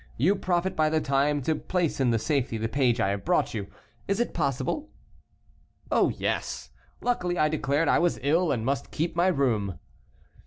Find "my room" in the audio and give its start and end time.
9.15-9.77